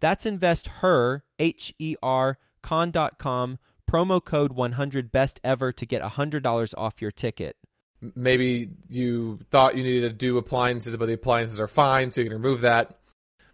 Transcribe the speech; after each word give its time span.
That's 0.00 0.26
investher, 0.26 1.24
H 1.38 1.74
E 1.78 1.96
R, 2.02 2.38
con.com 2.62 3.58
promo 3.90 4.24
code 4.24 4.52
100 4.52 5.10
best 5.10 5.40
ever 5.42 5.72
to 5.72 5.84
get 5.86 6.00
$100 6.02 6.74
off 6.78 7.02
your 7.02 7.10
ticket. 7.10 7.56
Maybe 8.14 8.70
you 8.88 9.40
thought 9.50 9.76
you 9.76 9.82
needed 9.82 10.08
to 10.08 10.16
do 10.16 10.38
appliances, 10.38 10.96
but 10.96 11.06
the 11.06 11.14
appliances 11.14 11.60
are 11.60 11.68
fine, 11.68 12.12
so 12.12 12.20
you 12.20 12.28
can 12.28 12.40
remove 12.40 12.62
that. 12.62 12.98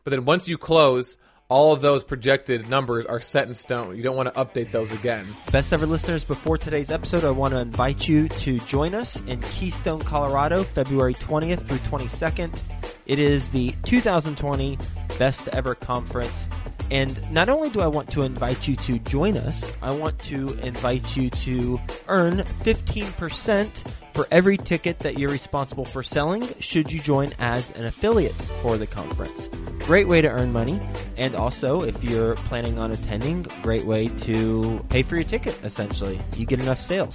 But 0.05 0.11
then 0.11 0.25
once 0.25 0.47
you 0.47 0.57
close, 0.57 1.17
all 1.49 1.73
of 1.73 1.81
those 1.81 2.03
projected 2.03 2.69
numbers 2.69 3.05
are 3.05 3.21
set 3.21 3.47
in 3.47 3.55
stone. 3.55 3.97
You 3.97 4.03
don't 4.03 4.17
want 4.17 4.35
to 4.35 4.45
update 4.45 4.73
those 4.73 4.91
again. 4.91 5.27
Best 5.53 5.73
ever 5.73 5.87
listeners, 5.87 6.25
before 6.25 6.59
today's 6.59 6.91
episode, 6.91 7.25
I 7.25 7.31
want 7.31 7.55
to 7.55 7.61
invite 7.61 8.09
you 8.09 8.29
to 8.29 8.59
join 8.61 8.95
us 8.95 9.21
in 9.23 9.41
Keystone, 9.43 10.01
Colorado, 10.01 10.65
February 10.65 11.15
20th 11.15 11.67
through 11.67 11.79
22nd. 11.79 12.59
It 13.07 13.19
is 13.19 13.49
the 13.51 13.73
2020 13.85 14.79
Best 15.19 15.49
Ever 15.49 15.75
Conference. 15.77 16.47
And 16.91 17.31
not 17.33 17.49
only 17.49 17.71
do 17.71 17.81
I 17.81 17.87
want 17.87 18.11
to 18.11 18.23
invite 18.23 18.67
you 18.69 18.77
to 18.77 18.99
join 19.01 19.37
us, 19.37 19.73
I 19.83 19.93
want 19.93 20.19
to 20.21 20.53
invite 20.61 21.17
you 21.17 21.31
to 21.31 21.81
earn 22.09 22.39
15% 22.39 23.97
for 24.17 24.27
every 24.31 24.57
ticket 24.57 24.99
that 25.01 25.19
you're 25.19 25.31
responsible 25.31 25.85
for 25.85 26.03
selling 26.03 26.43
should 26.59 26.91
you 26.91 26.99
join 26.99 27.35
as 27.39 27.71
an 27.73 27.85
affiliate 27.85 28.33
for 28.63 28.79
the 28.79 28.87
conference. 28.87 29.49
Great 29.81 30.09
way 30.09 30.23
to 30.23 30.29
earn 30.29 30.51
money. 30.55 30.81
And 31.19 31.37
also, 31.37 31.83
if 31.83 32.03
you're 32.03 32.35
planning 32.37 32.79
on 32.79 32.93
attending, 32.93 33.43
great 33.61 33.85
way 33.85 34.09
to 34.09 34.83
pay 34.89 35.03
for 35.03 35.17
your 35.17 35.25
ticket, 35.25 35.63
essentially. 35.63 36.19
You 36.35 36.47
get 36.47 36.61
enough 36.61 36.81
sales. 36.81 37.15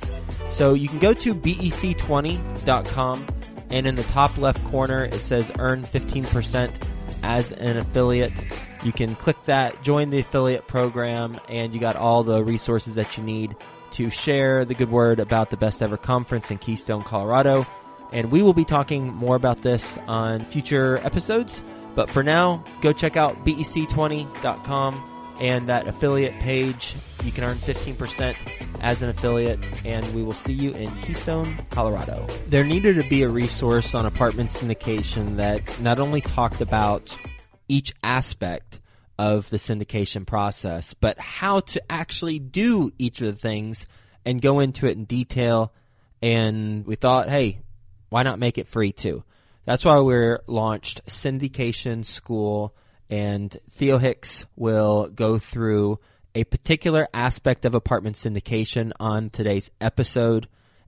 So 0.52 0.76
you 0.76 0.88
can 0.88 1.00
go 1.00 1.16
to 1.16 1.34
bec20.com 1.34 3.28
and 3.72 3.88
in 3.88 3.96
the 3.96 4.04
top 4.04 4.38
left 4.38 4.64
corner 4.66 5.06
it 5.06 5.22
says 5.22 5.52
earn 5.58 5.84
15% 5.84 6.72
as 7.24 7.52
an 7.54 7.78
affiliate 7.78 8.34
you 8.84 8.92
can 8.92 9.16
click 9.16 9.38
that, 9.44 9.84
join 9.84 10.10
the 10.10 10.20
affiliate 10.20 10.68
program, 10.68 11.40
and 11.48 11.74
you 11.74 11.80
got 11.80 11.96
all 11.96 12.24
the 12.24 12.44
resources 12.44 12.96
that 12.96 13.16
you 13.16 13.24
need 13.24 13.56
to 13.94 14.10
share 14.10 14.66
the 14.66 14.74
good 14.74 14.92
word 14.92 15.20
about 15.20 15.50
the 15.50 15.58
best 15.58 15.82
ever 15.82 15.98
conference 15.98 16.52
in 16.52 16.58
Keystone, 16.58 17.04
Colorado. 17.04 17.66
And 18.12 18.32
we 18.32 18.42
will 18.42 18.54
be 18.54 18.66
talking 18.66 19.14
more 19.14 19.36
about 19.36 19.62
this 19.62 19.98
on 20.08 20.44
future 20.46 20.98
episodes. 21.04 21.62
But 21.96 22.10
for 22.10 22.24
now, 22.24 22.64
go 22.82 22.94
check 22.94 23.18
out 23.18 23.46
bec20.com 23.46 25.08
and 25.40 25.70
that 25.70 25.88
affiliate 25.88 26.40
page. 26.40 26.96
You 27.24 27.32
can 27.32 27.44
earn 27.44 27.58
15% 27.58 28.36
as 28.82 29.02
an 29.02 29.10
affiliate, 29.10 29.60
and 29.86 30.06
we 30.14 30.24
will 30.24 30.34
see 30.34 30.54
you 30.54 30.72
in 30.74 30.94
Keystone, 31.02 31.58
Colorado. 31.70 32.28
There 32.48 32.64
needed 32.64 33.02
to 33.02 33.10
be 33.10 33.24
a 33.24 33.30
resource 33.30 33.96
on 33.96 34.06
apartment 34.06 34.50
syndication 34.50 35.38
that 35.38 35.82
not 35.82 36.00
only 36.00 36.22
talked 36.22 36.62
about 36.62 37.18
each 37.68 37.94
aspect 38.04 38.81
of 39.22 39.48
the 39.52 39.58
syndication 39.58 40.26
process, 40.26 40.96
but 40.96 41.20
how 41.20 41.60
to 41.60 41.80
actually 41.92 42.40
do 42.40 42.92
each 42.98 43.22
of 43.22 43.28
the 43.28 43.40
things 43.40 43.86
and 44.26 44.42
go 44.42 44.60
into 44.60 44.88
it 44.88 44.98
in 44.98 45.06
detail. 45.06 45.72
And 46.24 46.88
we 46.88 46.96
thought, 46.96 47.30
hey, 47.30 47.60
why 48.10 48.24
not 48.24 48.40
make 48.40 48.58
it 48.58 48.68
free 48.68 48.92
too? 48.92 49.24
That's 49.64 49.86
why 49.86 50.00
we 50.00 50.38
launched 50.48 51.06
Syndication 51.06 52.04
School, 52.04 52.74
and 53.12 53.56
Theo 53.70 54.00
Hicks 54.00 54.48
will 54.56 55.12
go 55.14 55.38
through 55.38 56.00
a 56.34 56.44
particular 56.44 57.08
aspect 57.14 57.64
of 57.64 57.76
apartment 57.76 58.16
syndication 58.16 58.92
on 59.00 59.30
today's 59.30 59.70
episode 59.80 60.48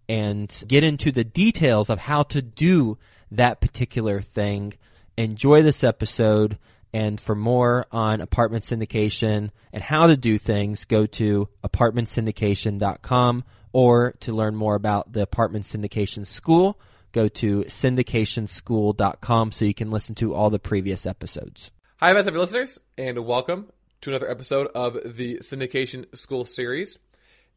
and 0.10 0.64
get 0.68 0.84
into 0.84 1.12
the 1.12 1.24
details 1.24 1.92
of 1.92 2.00
how 2.00 2.24
to 2.24 2.42
do 2.42 2.98
that 3.30 3.62
particular 3.62 4.22
thing. 4.22 4.74
Enjoy 5.18 5.62
this 5.62 5.84
episode. 5.84 6.58
And 6.94 7.20
for 7.20 7.34
more 7.34 7.88
on 7.92 8.22
apartment 8.22 8.66
syndication 8.66 9.50
and 9.74 9.84
how 9.84 10.08
to 10.08 10.16
do 10.16 10.38
things, 10.38 10.86
go 10.86 11.08
to 11.08 11.50
apartmentsyndication.com 11.64 13.44
or 13.72 14.12
to 14.20 14.32
learn 14.34 14.56
more 14.56 14.76
about 14.76 15.12
the 15.12 15.22
apartment 15.22 15.66
syndication 15.66 16.28
school, 16.28 16.80
go 17.12 17.28
to 17.28 17.64
syndicationschool.com 17.64 19.52
so 19.52 19.66
you 19.66 19.74
can 19.74 19.90
listen 19.90 20.14
to 20.16 20.36
all 20.36 20.52
the 20.52 20.60
previous 20.60 21.08
episodes. 21.08 21.72
Hi, 21.98 22.14
best 22.14 22.28
ever 22.28 22.38
listeners, 22.38 22.80
and 22.98 23.26
welcome 23.26 23.72
to 24.02 24.10
another 24.12 24.30
episode 24.30 24.68
of 24.76 24.94
the 25.16 25.38
Syndication 25.38 26.16
School 26.16 26.46
series, 26.46 27.00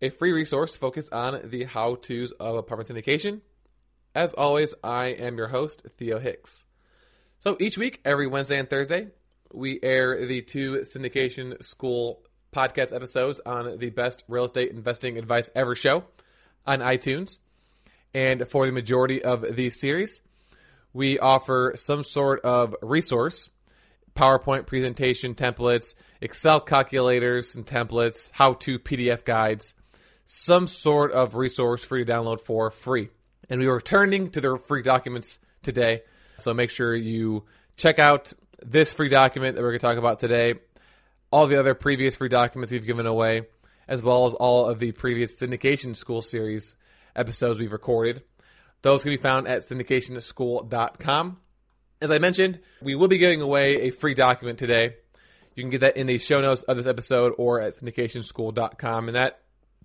a 0.01 0.09
free 0.09 0.33
resource 0.33 0.77
focused 0.77 1.13
on 1.13 1.41
the 1.45 1.65
how 1.65 1.97
to's 1.97 2.31
of 2.33 2.57
apartment 2.57 2.89
syndication. 2.89 3.41
As 4.15 4.33
always, 4.33 4.73
I 4.83 5.07
am 5.07 5.37
your 5.37 5.49
host, 5.49 5.83
Theo 5.99 6.19
Hicks. 6.21 6.65
So 7.41 7.57
each 7.61 7.77
week, 7.77 8.01
every 8.05 8.27
Wednesday 8.27 8.59
and 8.59 8.71
Thursday, 8.71 9.09
we 9.53 9.79
air 9.83 10.27
the 10.27 10.43
two 10.43 10.81
syndication 10.81 11.63
school 11.63 12.23
podcast 12.53 12.95
episodes 12.95 13.41
on 13.45 13.79
the 13.79 13.91
best 13.91 14.25
real 14.29 14.45
estate 14.45 14.71
investing 14.71 15.19
advice 15.19 15.51
ever 15.55 15.75
show 15.75 16.05
on 16.67 16.81
iTunes. 16.81 17.39
And 18.15 18.49
for 18.49 18.67
the 18.67 18.73
majority 18.73 19.23
of 19.23 19.57
these 19.57 19.79
series, 19.79 20.21
we 20.93 21.19
offer 21.19 21.75
some 21.77 22.03
sort 22.05 22.41
of 22.41 22.75
resource 22.83 23.51
PowerPoint 24.17 24.67
presentation 24.67 25.35
templates, 25.35 25.95
Excel 26.21 26.61
calculators 26.61 27.55
and 27.55 27.67
templates, 27.67 28.31
how 28.33 28.55
to 28.55 28.79
PDF 28.79 29.25
guides, 29.25 29.75
some 30.25 30.67
sort 30.67 31.13
of 31.13 31.35
resource 31.35 31.85
for 31.85 31.99
you 31.99 32.05
to 32.05 32.13
download 32.13 32.41
for 32.41 32.71
free. 32.71 33.11
And 33.49 33.61
we 33.61 33.67
are 33.67 33.75
returning 33.75 34.31
to 34.31 34.41
the 34.41 34.59
free 34.59 34.83
documents 34.83 35.39
today. 35.63 36.03
So 36.39 36.55
make 36.55 36.71
sure 36.71 36.95
you 36.95 37.45
check 37.77 37.99
out 37.99 38.33
this 38.63 38.93
free 38.93 39.09
document 39.09 39.57
that 39.57 39.63
we're 39.63 39.71
going 39.71 39.81
to 39.81 39.87
talk 39.87 39.99
about 39.99 40.19
today, 40.19 40.55
all 41.31 41.47
the 41.47 41.59
other 41.59 41.75
previous 41.75 42.17
free 42.17 42.29
documents 42.29 42.73
we've 42.73 42.87
given 42.87 43.07
away, 43.07 43.47
as 43.89 44.03
well 44.03 44.27
as 44.27 44.35
all 44.35 44.69
of 44.69 44.79
the 44.79 44.93
previous 44.93 45.37
syndication 45.37 45.95
school 45.95 46.23
series 46.23 46.75
episodes 47.15 47.61
we've 47.61 47.73
recorded. 47.73 48.23
Those 48.83 49.03
can 49.03 49.13
be 49.13 49.17
found 49.17 49.49
at 49.49 49.63
syndicationschool.com. 49.63 51.39
As 52.01 52.11
I 52.11 52.19
mentioned, 52.19 52.61
we 52.83 52.95
will 52.95 53.09
be 53.09 53.19
giving 53.19 53.41
away 53.41 53.83
a 53.83 53.91
free 53.91 54.15
document 54.15 54.59
today. 54.59 54.97
You 55.55 55.63
can 55.63 55.71
get 55.71 55.81
that 55.81 55.97
in 55.97 56.07
the 56.07 56.19
show 56.19 56.41
notes 56.43 56.63
of 56.63 56.77
this 56.77 56.87
episode 56.87 57.33
or 57.39 57.61
at 57.61 57.75
syndicationschool.com, 57.75 59.09
and 59.09 59.17
that 59.17 59.41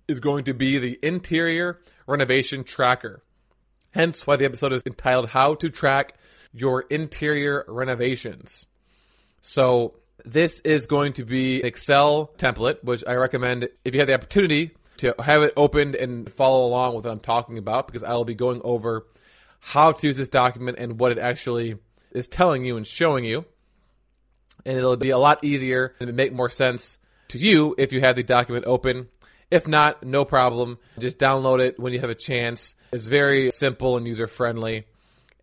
is 0.06 0.20
going 0.20 0.44
to 0.44 0.54
be 0.54 0.78
the 0.78 0.98
interior 1.02 1.80
renovation 2.06 2.64
tracker. 2.64 3.22
Hence 3.92 4.26
why 4.26 4.36
the 4.36 4.44
episode 4.44 4.72
is 4.72 4.82
entitled 4.86 5.30
How 5.30 5.54
to 5.56 5.70
Track 5.70 6.14
Your 6.52 6.82
Interior 6.82 7.64
Renovations. 7.68 8.66
So 9.42 9.94
this 10.24 10.60
is 10.60 10.86
going 10.86 11.14
to 11.14 11.24
be 11.24 11.62
Excel 11.62 12.30
template, 12.36 12.84
which 12.84 13.04
I 13.06 13.14
recommend 13.14 13.68
if 13.84 13.94
you 13.94 14.00
have 14.00 14.08
the 14.08 14.14
opportunity 14.14 14.72
to 14.98 15.14
have 15.18 15.42
it 15.42 15.52
opened 15.56 15.96
and 15.96 16.32
follow 16.32 16.66
along 16.66 16.94
with 16.94 17.04
what 17.06 17.12
I'm 17.12 17.20
talking 17.20 17.58
about, 17.58 17.86
because 17.86 18.04
I 18.04 18.12
will 18.14 18.24
be 18.24 18.34
going 18.34 18.60
over 18.62 19.06
how 19.60 19.92
to 19.92 20.06
use 20.06 20.16
this 20.16 20.28
document 20.28 20.78
and 20.78 20.98
what 20.98 21.12
it 21.12 21.18
actually 21.18 21.76
is 22.12 22.28
telling 22.28 22.64
you 22.64 22.76
and 22.76 22.86
showing 22.86 23.24
you. 23.24 23.44
And 24.64 24.78
it'll 24.78 24.96
be 24.96 25.10
a 25.10 25.18
lot 25.18 25.42
easier 25.42 25.94
and 25.98 26.14
make 26.14 26.32
more 26.32 26.50
sense 26.50 26.98
to 27.28 27.38
you 27.38 27.74
if 27.78 27.92
you 27.92 28.00
have 28.00 28.14
the 28.14 28.22
document 28.22 28.66
open. 28.66 29.08
If 29.50 29.66
not, 29.66 30.04
no 30.04 30.24
problem. 30.24 30.78
Just 30.98 31.18
download 31.18 31.60
it 31.60 31.80
when 31.80 31.92
you 31.92 32.00
have 32.00 32.10
a 32.10 32.14
chance. 32.14 32.74
It's 32.92 33.08
very 33.08 33.50
simple 33.50 33.96
and 33.96 34.06
user 34.06 34.26
friendly, 34.26 34.86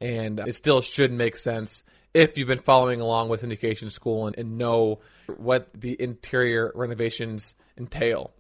and 0.02 0.40
it 0.40 0.56
still 0.56 0.82
should 0.82 1.12
make 1.12 1.36
sense 1.36 1.84
if 2.14 2.38
you've 2.38 2.48
been 2.48 2.60
following 2.60 3.02
along 3.02 3.30
with 3.30 3.42
Syndication 3.42 3.92
school 3.92 4.28
and, 4.28 4.38
and 4.38 4.58
know 4.58 5.00
what 5.38 5.70
the 5.74 5.96
interior 6.02 6.72
renovations 6.74 7.54
entail. 7.78 8.34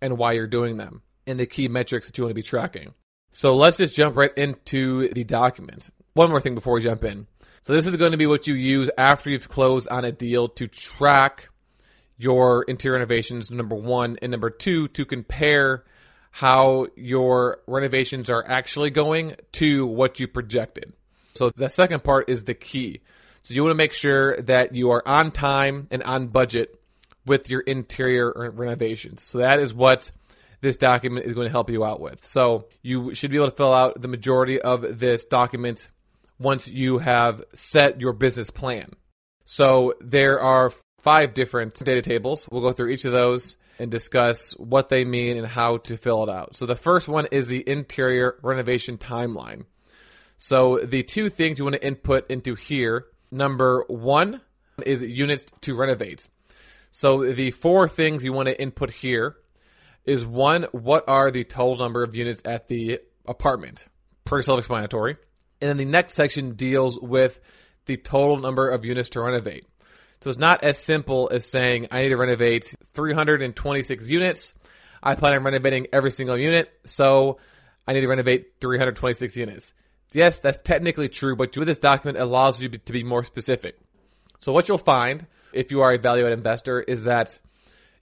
and 0.00 0.18
why 0.18 0.32
you're 0.32 0.46
doing 0.46 0.76
them, 0.76 1.02
and 1.26 1.38
the 1.38 1.46
key 1.46 1.68
metrics 1.68 2.06
that 2.06 2.18
you 2.18 2.24
want 2.24 2.30
to 2.30 2.34
be 2.34 2.42
tracking. 2.42 2.94
So 3.32 3.54
let's 3.54 3.76
just 3.76 3.94
jump 3.94 4.16
right 4.16 4.32
into 4.36 5.08
the 5.08 5.24
document. 5.24 5.90
One 6.14 6.30
more 6.30 6.40
thing 6.40 6.54
before 6.54 6.74
we 6.74 6.82
jump 6.82 7.04
in. 7.04 7.26
So 7.62 7.72
this 7.72 7.86
is 7.86 7.96
going 7.96 8.12
to 8.12 8.18
be 8.18 8.26
what 8.26 8.46
you 8.46 8.54
use 8.54 8.90
after 8.96 9.28
you've 9.28 9.48
closed 9.48 9.88
on 9.88 10.04
a 10.04 10.12
deal 10.12 10.48
to 10.48 10.68
track 10.68 11.48
your 12.16 12.62
interior 12.62 12.94
renovations, 12.94 13.50
number 13.50 13.74
one, 13.76 14.16
and 14.22 14.30
number 14.30 14.50
two, 14.50 14.88
to 14.88 15.04
compare 15.04 15.84
how 16.36 16.86
your 16.96 17.62
renovations 17.66 18.28
are 18.28 18.44
actually 18.46 18.90
going 18.90 19.34
to 19.52 19.86
what 19.86 20.20
you 20.20 20.28
projected. 20.28 20.92
So 21.32 21.48
the 21.48 21.70
second 21.70 22.04
part 22.04 22.28
is 22.28 22.44
the 22.44 22.52
key. 22.52 23.00
So 23.42 23.54
you 23.54 23.62
want 23.62 23.70
to 23.70 23.78
make 23.78 23.94
sure 23.94 24.36
that 24.42 24.74
you 24.74 24.90
are 24.90 25.02
on 25.08 25.30
time 25.30 25.88
and 25.90 26.02
on 26.02 26.26
budget 26.26 26.78
with 27.24 27.48
your 27.48 27.62
interior 27.62 28.52
renovations. 28.54 29.22
So 29.22 29.38
that 29.38 29.60
is 29.60 29.72
what 29.72 30.10
this 30.60 30.76
document 30.76 31.24
is 31.24 31.32
going 31.32 31.46
to 31.46 31.50
help 31.50 31.70
you 31.70 31.86
out 31.86 32.00
with. 32.00 32.26
So 32.26 32.68
you 32.82 33.14
should 33.14 33.30
be 33.30 33.38
able 33.38 33.48
to 33.48 33.56
fill 33.56 33.72
out 33.72 33.98
the 33.98 34.08
majority 34.08 34.60
of 34.60 34.98
this 34.98 35.24
document 35.24 35.88
once 36.38 36.68
you 36.68 36.98
have 36.98 37.44
set 37.54 37.98
your 37.98 38.12
business 38.12 38.50
plan. 38.50 38.90
So 39.46 39.94
there 40.02 40.38
are 40.38 40.70
five 40.98 41.32
different 41.32 41.82
data 41.82 42.02
tables. 42.02 42.46
We'll 42.50 42.60
go 42.60 42.72
through 42.72 42.90
each 42.90 43.06
of 43.06 43.12
those 43.12 43.56
and 43.78 43.90
discuss 43.90 44.52
what 44.52 44.88
they 44.88 45.04
mean 45.04 45.36
and 45.36 45.46
how 45.46 45.78
to 45.78 45.96
fill 45.96 46.22
it 46.22 46.28
out. 46.28 46.56
So 46.56 46.66
the 46.66 46.76
first 46.76 47.08
one 47.08 47.26
is 47.30 47.48
the 47.48 47.68
interior 47.68 48.38
renovation 48.42 48.98
timeline. 48.98 49.64
So 50.38 50.78
the 50.78 51.02
two 51.02 51.28
things 51.28 51.58
you 51.58 51.64
want 51.64 51.76
to 51.76 51.86
input 51.86 52.30
into 52.30 52.54
here, 52.54 53.06
number 53.30 53.84
one 53.88 54.40
is 54.84 55.02
units 55.02 55.46
to 55.62 55.74
renovate. 55.74 56.26
So 56.90 57.30
the 57.32 57.50
four 57.50 57.88
things 57.88 58.24
you 58.24 58.32
want 58.32 58.48
to 58.48 58.60
input 58.60 58.90
here 58.90 59.36
is 60.04 60.24
one, 60.24 60.64
what 60.72 61.04
are 61.08 61.30
the 61.30 61.44
total 61.44 61.76
number 61.76 62.02
of 62.02 62.14
units 62.14 62.42
at 62.44 62.68
the 62.68 63.00
apartment? 63.26 63.86
Pretty 64.24 64.44
self 64.44 64.58
explanatory. 64.58 65.16
And 65.60 65.70
then 65.70 65.76
the 65.78 65.84
next 65.84 66.14
section 66.14 66.54
deals 66.54 66.98
with 67.00 67.40
the 67.86 67.96
total 67.96 68.38
number 68.38 68.68
of 68.68 68.84
units 68.84 69.10
to 69.10 69.20
renovate. 69.20 69.64
So 70.20 70.30
it's 70.30 70.38
not 70.38 70.64
as 70.64 70.78
simple 70.78 71.28
as 71.30 71.46
saying, 71.46 71.88
I 71.90 72.02
need 72.02 72.08
to 72.08 72.16
renovate 72.16 72.74
326 72.94 74.08
units. 74.08 74.54
I 75.02 75.14
plan 75.14 75.34
on 75.34 75.44
renovating 75.44 75.86
every 75.92 76.10
single 76.10 76.36
unit, 76.36 76.72
so 76.84 77.38
I 77.86 77.92
need 77.92 78.00
to 78.00 78.08
renovate 78.08 78.54
326 78.60 79.36
units. 79.36 79.74
Yes, 80.12 80.40
that's 80.40 80.58
technically 80.58 81.08
true, 81.08 81.36
but 81.36 81.56
with 81.56 81.68
this 81.68 81.78
document, 81.78 82.18
allows 82.18 82.60
you 82.60 82.68
to 82.70 82.92
be 82.92 83.04
more 83.04 83.24
specific. 83.24 83.78
So 84.38 84.52
what 84.52 84.68
you'll 84.68 84.78
find 84.78 85.26
if 85.52 85.70
you 85.70 85.82
are 85.82 85.92
a 85.92 85.98
value 85.98 86.26
add 86.26 86.32
investor 86.32 86.80
is 86.80 87.04
that 87.04 87.38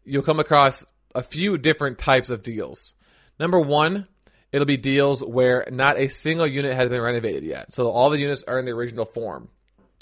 you'll 0.05 0.22
come 0.22 0.40
across 0.40 0.84
a 1.14 1.22
few 1.22 1.58
different 1.58 1.99
types 1.99 2.31
of 2.31 2.43
deals. 2.43 2.94
Number 3.38 3.61
one, 3.61 4.06
it'll 4.52 4.66
be 4.66 4.76
deals 4.76 5.22
where 5.22 5.66
not 5.70 5.99
a 5.99 6.08
single 6.08 6.46
unit 6.46 6.75
has 6.75 6.88
been 6.88 7.00
renovated 7.00 7.44
yet. 7.44 7.75
So 7.75 7.90
all 7.90 8.11
the 8.11 8.19
units 8.19 8.44
are 8.44 8.58
in 8.58 8.64
the 8.64 8.72
original 8.72 9.05
form. 9.05 9.49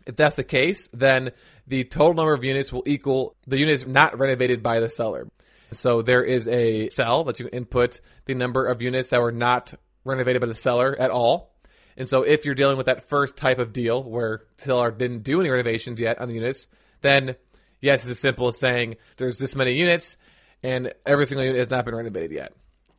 If 0.07 0.17
that's 0.17 0.37
the 0.37 0.45
case, 0.45 0.89
then 0.93 1.31
the 1.67 1.85
total 1.85 2.15
number 2.15 2.33
of 2.33 2.45
units 2.45 2.73
will 2.73 2.83
equal 2.87 3.37
the 3.47 3.59
units 3.59 3.87
not 3.87 4.19
renovated 4.19 4.63
by 4.63 4.81
the 4.81 4.89
seller. 4.89 5.29
So 5.73 6.03
there 6.03 6.23
is 6.23 6.49
a 6.49 6.89
cell 6.91 7.25
that 7.25 7.41
you 7.41 7.49
input 7.53 8.01
the 8.27 8.35
number 8.35 8.67
of 8.67 8.83
units 8.83 9.11
that 9.11 9.21
were 9.21 9.33
not 9.33 9.75
renovated 10.05 10.41
by 10.41 10.49
the 10.49 10.55
seller 10.55 10.95
at 10.99 11.11
all. 11.11 11.55
And 11.97 12.09
so 12.09 12.23
if 12.23 12.45
you're 12.45 12.55
dealing 12.55 12.77
with 12.77 12.87
that 12.87 13.09
first 13.09 13.37
type 13.37 13.59
of 13.59 13.73
deal 13.73 14.03
where 14.03 14.43
the 14.59 14.65
seller 14.65 14.91
didn't 14.91 15.23
do 15.23 15.41
any 15.41 15.51
renovations 15.51 16.01
yet 16.01 16.21
on 16.21 16.29
the 16.29 16.35
units, 16.35 16.67
then 17.01 17.37
yes, 17.81 18.03
it's 18.03 18.11
as 18.11 18.19
simple 18.19 18.49
as 18.49 18.59
saying 18.59 18.97
there's 19.17 19.39
this 19.39 19.57
many 19.57 19.73
units 19.73 20.17
and 20.63 20.93
every 21.05 21.27
single 21.27 21.45
unit 21.45 21.59
has 21.59 21.71
not 21.71 21.85
been 21.85 21.95
renovated 21.95 22.33
yet. 22.33 22.53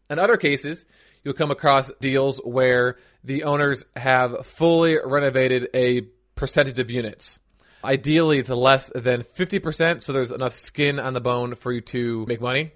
In 0.10 0.20
other 0.20 0.38
cases, 0.38 0.86
you'll 1.24 1.34
come 1.34 1.52
across 1.52 1.92
deals 2.02 2.40
where 2.44 2.98
the 3.24 3.44
owners 3.46 3.86
have 3.96 4.46
fully 4.46 4.98
renovated 5.04 5.70
a 5.74 6.08
percentage 6.36 6.80
of 6.80 6.90
units. 6.90 7.40
Ideally, 7.84 8.40
it's 8.40 8.50
less 8.50 8.92
than 8.96 9.24
50%, 9.24 10.04
so 10.04 10.14
there's 10.14 10.32
enough 10.32 10.54
skin 10.54 11.00
on 11.00 11.14
the 11.14 11.22
bone 11.22 11.56
for 11.56 11.72
you 11.72 11.82
to 11.82 12.26
make 12.28 12.40
money 12.40 12.72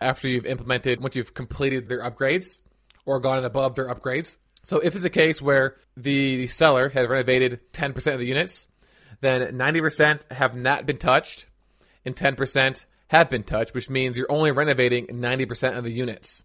after 0.00 0.28
you've 0.28 0.46
implemented, 0.46 1.00
once 1.00 1.16
you've 1.16 1.34
completed 1.34 1.88
their 1.88 2.00
upgrades 2.00 2.58
or 3.04 3.20
gone 3.20 3.44
above 3.44 3.74
their 3.74 3.88
upgrades. 3.88 4.36
So 4.64 4.78
if 4.78 4.94
it's 4.94 5.04
a 5.04 5.10
case 5.10 5.42
where 5.42 5.76
the 5.96 6.46
seller 6.46 6.88
has 6.90 7.06
renovated 7.06 7.60
10% 7.72 8.12
of 8.12 8.18
the 8.18 8.26
units, 8.26 8.66
then 9.20 9.58
90% 9.58 10.30
have 10.32 10.54
not 10.54 10.86
been 10.86 10.98
touched 10.98 11.46
and 12.04 12.14
10% 12.14 12.86
have 13.08 13.30
been 13.30 13.42
touched, 13.42 13.74
which 13.74 13.90
means 13.90 14.16
you're 14.16 14.30
only 14.30 14.52
renovating 14.52 15.06
90% 15.06 15.76
of 15.76 15.84
the 15.84 15.92
units. 15.92 16.44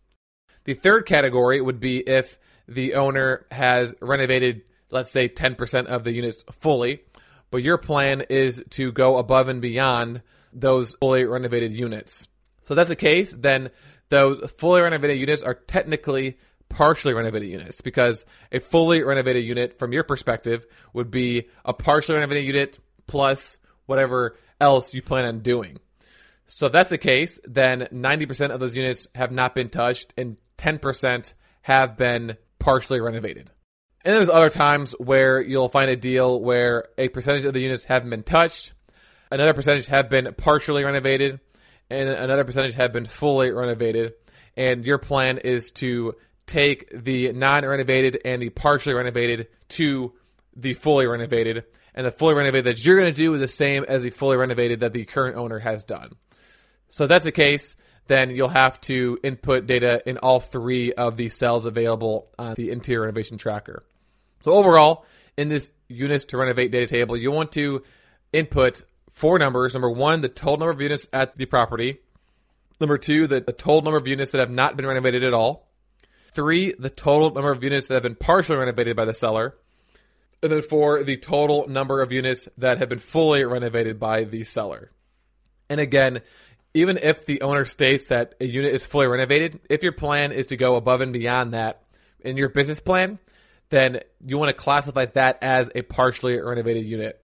The 0.64 0.74
third 0.74 1.06
category 1.06 1.62
would 1.62 1.80
be 1.80 2.00
if 2.00 2.40
the 2.68 2.96
owner 2.96 3.46
has 3.52 3.94
renovated, 4.02 4.64
let's 4.94 5.12
say, 5.12 5.28
10% 5.28 5.88
of 5.88 6.04
the 6.04 6.12
units 6.12 6.44
fully, 6.60 7.02
but 7.52 7.64
your 7.64 7.78
plan 7.78 8.22
is 8.30 8.64
to 8.72 8.92
go 8.92 9.18
above 9.18 9.50
and 9.50 9.62
beyond 9.62 10.22
those 10.54 10.96
fully 10.96 11.26
renovated 11.26 11.74
units. 11.74 12.28
So 12.64 12.76
that's 12.76 12.90
the 12.90 12.96
case, 12.96 13.34
then 13.38 13.72
those 14.10 14.52
fully 14.58 14.82
renovated 14.82 15.18
units 15.18 15.42
are 15.42 15.54
technically 15.54 16.38
partially 16.70 17.14
renovated 17.14 17.50
units 17.50 17.82
because 17.82 18.26
a 18.52 18.60
fully 18.60 19.04
renovated 19.04 19.44
unit, 19.44 19.78
from 19.78 19.94
your 19.94 20.04
perspective, 20.04 20.66
would 20.94 21.12
be 21.12 21.50
a 21.66 21.74
partially 21.74 22.16
renovated 22.16 22.46
unit 22.46 22.80
plus 23.06 23.58
whatever 23.86 24.38
else 24.62 24.94
you 24.94 25.02
plan 25.02 25.26
on 25.26 25.40
doing. 25.40 25.78
So 26.46 26.68
if 26.68 26.72
that's 26.72 26.90
the 26.90 26.98
case, 26.98 27.40
then 27.44 27.88
90% 27.92 28.52
of 28.52 28.60
those 28.60 28.76
units 28.76 29.08
have 29.16 29.32
not 29.32 29.56
been 29.56 29.70
touched 29.70 30.14
and 30.18 30.38
10% 30.58 31.34
have 31.62 31.98
been 31.98 32.38
partially 32.60 33.02
renovated. 33.02 33.52
And 34.06 34.14
there's 34.14 34.30
other 34.30 34.50
times 34.50 34.94
where 35.00 35.42
you'll 35.42 35.70
find 35.70 35.90
a 35.90 35.96
deal 35.96 36.40
where 36.40 36.90
a 36.98 37.08
percentage 37.08 37.46
of 37.46 37.54
the 37.54 37.62
units 37.62 37.86
haven't 37.86 38.10
been 38.10 38.24
touched, 38.24 38.74
another 39.32 39.54
percentage 39.54 39.86
have 39.88 40.10
been 40.10 40.34
partially 40.36 40.84
renovated, 40.84 41.40
and 41.90 42.10
another 42.10 42.44
percentage 42.44 42.76
have 42.76 42.92
been 42.92 43.06
fully 43.06 43.52
renovated. 43.52 44.14
And 44.58 44.86
your 44.86 44.98
plan 44.98 45.38
is 45.38 45.72
to 45.72 46.16
take 46.48 46.90
the 46.92 47.32
non 47.32 47.66
renovated 47.66 48.20
and 48.26 48.42
the 48.42 48.50
partially 48.50 48.94
renovated 48.94 49.48
to 49.70 50.14
the 50.56 50.74
fully 50.74 51.08
renovated. 51.08 51.64
And 51.96 52.06
the 52.06 52.12
fully 52.12 52.34
renovated 52.34 52.66
that 52.66 52.86
you're 52.86 52.98
going 52.98 53.14
to 53.14 53.16
do 53.16 53.34
is 53.36 53.40
the 53.40 53.48
same 53.48 53.86
as 53.88 54.04
the 54.04 54.10
fully 54.10 54.36
renovated 54.36 54.82
that 54.82 54.94
the 54.94 55.06
current 55.06 55.38
owner 55.38 55.60
has 55.60 55.84
done. 55.84 56.12
So 56.90 57.06
if 57.06 57.08
that's 57.08 57.24
the 57.24 57.32
case, 57.32 57.76
then 58.08 58.32
you'll 58.32 58.50
have 58.50 58.82
to 58.82 59.18
input 59.24 59.66
data 59.66 60.02
in 60.06 60.18
all 60.18 60.40
three 60.40 60.92
of 60.94 61.16
the 61.18 61.30
cells 61.30 61.66
available 61.66 62.30
on 62.38 62.56
the 62.56 62.72
interior 62.72 63.02
renovation 63.02 63.38
tracker. 63.38 63.84
So 64.44 64.52
overall, 64.52 65.06
in 65.38 65.50
this 65.50 65.72
units 65.88 66.26
to 66.26 66.38
renovate 66.38 66.72
data 66.72 66.88
table, 66.88 67.16
you 67.16 67.32
want 67.32 67.52
to 67.54 67.84
input 68.32 68.84
four 69.12 69.40
numbers. 69.40 69.74
Number 69.74 69.90
one, 69.90 70.22
the 70.22 70.30
total 70.30 70.58
number 70.58 70.72
of 70.72 70.82
units 70.82 71.08
at 71.14 71.36
the 71.36 71.46
property. 71.46 72.00
Number 72.80 72.98
two, 72.98 73.28
the, 73.28 73.42
the 73.42 73.54
total 73.54 73.82
number 73.82 73.98
of 73.98 74.08
units 74.08 74.32
that 74.32 74.40
have 74.40 74.52
not 74.52 74.76
been 74.76 74.86
renovated 74.86 75.24
at 75.24 75.34
all. 75.34 75.70
Three, 76.34 76.74
the 76.78 76.90
total 76.90 77.32
number 77.32 77.52
of 77.52 77.64
units 77.64 77.88
that 77.88 77.94
have 77.94 78.04
been 78.04 78.16
partially 78.16 78.58
renovated 78.58 78.96
by 78.96 79.06
the 79.06 79.14
seller. 79.14 79.56
And 80.42 80.52
then 80.52 80.62
four, 80.62 81.04
the 81.04 81.16
total 81.16 81.70
number 81.70 82.02
of 82.02 82.12
units 82.12 82.50
that 82.58 82.80
have 82.80 82.90
been 82.90 83.00
fully 83.00 83.46
renovated 83.46 84.00
by 84.00 84.26
the 84.26 84.44
seller. 84.44 84.92
And 85.70 85.80
again, 85.80 86.22
even 86.74 86.98
if 86.98 87.26
the 87.26 87.42
owner 87.44 87.66
states 87.66 88.08
that 88.08 88.36
a 88.42 88.46
unit 88.46 88.74
is 88.74 88.86
fully 88.86 89.08
renovated, 89.08 89.62
if 89.70 89.84
your 89.84 89.92
plan 89.92 90.32
is 90.32 90.48
to 90.48 90.58
go 90.58 90.76
above 90.76 91.02
and 91.02 91.14
beyond 91.14 91.54
that 91.54 91.84
in 92.20 92.36
your 92.36 92.50
business 92.50 92.82
plan, 92.82 93.20
then 93.74 94.00
you 94.22 94.38
want 94.38 94.50
to 94.50 94.54
classify 94.54 95.06
that 95.06 95.40
as 95.42 95.70
a 95.74 95.82
partially 95.82 96.40
renovated 96.40 96.86
unit. 96.86 97.20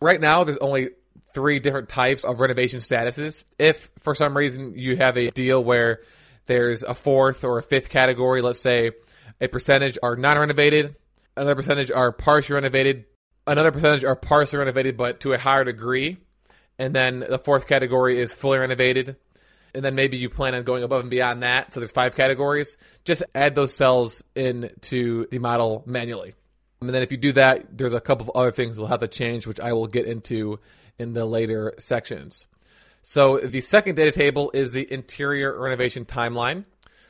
Right 0.00 0.20
now, 0.20 0.44
there's 0.44 0.58
only 0.58 0.90
three 1.34 1.58
different 1.58 1.88
types 1.88 2.24
of 2.24 2.40
renovation 2.40 2.80
statuses. 2.80 3.44
If 3.58 3.90
for 3.98 4.14
some 4.14 4.36
reason 4.36 4.74
you 4.76 4.96
have 4.96 5.16
a 5.16 5.30
deal 5.30 5.62
where 5.62 6.02
there's 6.46 6.82
a 6.82 6.94
fourth 6.94 7.44
or 7.44 7.58
a 7.58 7.62
fifth 7.62 7.90
category, 7.90 8.42
let's 8.42 8.60
say 8.60 8.92
a 9.40 9.48
percentage 9.48 9.98
are 10.02 10.16
non 10.16 10.38
renovated, 10.38 10.96
another 11.36 11.54
percentage 11.54 11.90
are 11.90 12.12
partially 12.12 12.54
renovated, 12.54 13.06
another 13.46 13.72
percentage 13.72 14.04
are 14.04 14.16
partially 14.16 14.58
renovated 14.58 14.96
but 14.96 15.20
to 15.20 15.32
a 15.32 15.38
higher 15.38 15.64
degree 15.64 16.18
and 16.80 16.94
then 16.94 17.20
the 17.20 17.38
fourth 17.38 17.66
category 17.66 18.18
is 18.18 18.34
fully 18.34 18.58
renovated. 18.58 19.16
And 19.74 19.84
then 19.84 19.94
maybe 19.94 20.16
you 20.16 20.28
plan 20.28 20.54
on 20.54 20.64
going 20.64 20.82
above 20.82 21.00
and 21.00 21.10
beyond 21.10 21.42
that. 21.42 21.72
So 21.72 21.80
there's 21.80 21.92
five 21.92 22.14
categories. 22.14 22.76
Just 23.04 23.22
add 23.34 23.54
those 23.54 23.74
cells 23.74 24.22
into 24.34 25.26
the 25.30 25.38
model 25.38 25.82
manually. 25.86 26.34
And 26.80 26.90
then 26.90 27.02
if 27.02 27.12
you 27.12 27.18
do 27.18 27.32
that, 27.32 27.76
there's 27.76 27.92
a 27.92 28.00
couple 28.00 28.28
of 28.28 28.36
other 28.36 28.50
things 28.50 28.78
we'll 28.78 28.88
have 28.88 29.00
to 29.00 29.08
change, 29.08 29.46
which 29.46 29.60
I 29.60 29.74
will 29.74 29.86
get 29.86 30.06
into 30.06 30.58
in 30.98 31.12
the 31.12 31.26
later 31.26 31.74
sections. 31.78 32.46
So 33.02 33.38
the 33.38 33.60
second 33.60 33.96
data 33.96 34.10
table 34.10 34.50
is 34.54 34.72
the 34.72 34.90
interior 34.92 35.58
renovation 35.58 36.04
timeline. 36.04 36.64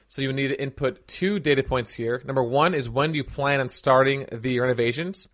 So 0.09 0.23
you 0.23 0.33
need 0.33 0.49
to 0.49 0.61
input 0.61 1.07
two 1.07 1.39
data 1.39 1.63
points 1.63 1.93
here. 1.93 2.21
Number 2.25 2.43
one 2.43 2.75
is 2.75 2.91
when 2.91 3.13
do 3.13 3.17
you 3.17 3.25
plan 3.25 3.61
on 3.61 3.69
starting 3.69 4.27
the 4.33 4.59
renovations? 4.59 5.29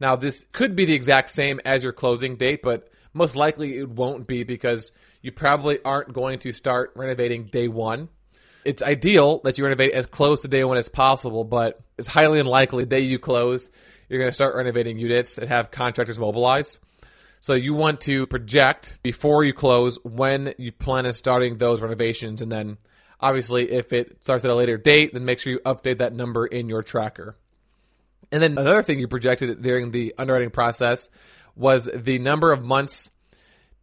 Now 0.00 0.16
this 0.16 0.46
could 0.52 0.76
be 0.76 0.84
the 0.84 0.94
exact 0.94 1.30
same 1.30 1.60
as 1.64 1.82
your 1.82 1.92
closing 1.92 2.36
date, 2.36 2.62
but 2.62 2.88
most 3.12 3.36
likely 3.36 3.78
it 3.78 3.88
won't 3.88 4.26
be 4.26 4.44
because 4.44 4.92
you 5.22 5.32
probably 5.32 5.82
aren't 5.84 6.12
going 6.12 6.38
to 6.40 6.52
start 6.52 6.92
renovating 6.94 7.46
day 7.46 7.68
one. 7.68 8.08
It's 8.64 8.82
ideal 8.82 9.40
that 9.44 9.58
you 9.58 9.64
renovate 9.64 9.92
as 9.92 10.06
close 10.06 10.42
to 10.42 10.48
day 10.48 10.64
one 10.64 10.78
as 10.78 10.88
possible, 10.88 11.44
but 11.44 11.80
it's 11.96 12.08
highly 12.08 12.38
unlikely 12.38 12.84
the 12.84 12.90
day 12.90 13.00
you 13.00 13.18
close, 13.18 13.70
you're 14.08 14.18
going 14.18 14.30
to 14.30 14.34
start 14.34 14.54
renovating 14.54 14.98
units 14.98 15.38
and 15.38 15.48
have 15.48 15.70
contractors 15.70 16.18
mobilize. 16.18 16.78
So 17.40 17.54
you 17.54 17.74
want 17.74 18.00
to 18.02 18.26
project 18.26 18.98
before 19.02 19.44
you 19.44 19.52
close 19.52 19.98
when 20.02 20.54
you 20.58 20.72
plan 20.72 21.06
on 21.06 21.12
starting 21.12 21.56
those 21.56 21.80
renovations. 21.80 22.40
And 22.40 22.50
then 22.50 22.78
obviously, 23.20 23.70
if 23.70 23.92
it 23.92 24.18
starts 24.22 24.44
at 24.44 24.50
a 24.50 24.54
later 24.54 24.76
date, 24.76 25.12
then 25.12 25.24
make 25.24 25.38
sure 25.38 25.52
you 25.52 25.60
update 25.60 25.98
that 25.98 26.12
number 26.12 26.46
in 26.46 26.68
your 26.68 26.82
tracker. 26.82 27.36
And 28.30 28.42
then 28.42 28.58
another 28.58 28.82
thing 28.82 28.98
you 28.98 29.08
projected 29.08 29.62
during 29.62 29.90
the 29.90 30.14
underwriting 30.18 30.50
process 30.50 31.08
was 31.56 31.88
the 31.94 32.18
number 32.18 32.52
of 32.52 32.64
months 32.64 33.10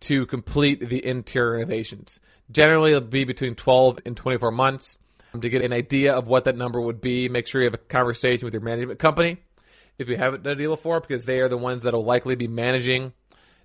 to 0.01 0.25
complete 0.25 0.87
the 0.87 1.05
interior 1.05 1.53
renovations. 1.53 2.19
Generally, 2.51 2.91
it'll 2.91 3.01
be 3.07 3.23
between 3.23 3.55
12 3.55 3.99
and 4.05 4.15
24 4.15 4.51
months. 4.51 4.97
To 5.41 5.49
get 5.49 5.63
an 5.63 5.73
idea 5.73 6.13
of 6.13 6.27
what 6.27 6.45
that 6.45 6.55
number 6.55 6.79
would 6.79 7.01
be, 7.01 7.27
make 7.27 7.45
sure 7.45 7.59
you 7.59 7.65
have 7.65 7.73
a 7.73 7.77
conversation 7.77 8.45
with 8.45 8.53
your 8.53 8.63
management 8.63 8.99
company 8.99 9.37
if 9.97 10.07
you 10.07 10.17
haven't 10.17 10.43
done 10.43 10.53
a 10.53 10.55
deal 10.55 10.75
before, 10.75 10.99
because 10.99 11.25
they 11.25 11.39
are 11.39 11.49
the 11.49 11.57
ones 11.57 11.83
that 11.83 11.93
will 11.93 12.05
likely 12.05 12.35
be 12.35 12.47
managing 12.47 13.13